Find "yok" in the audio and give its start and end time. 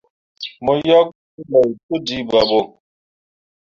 0.89-1.07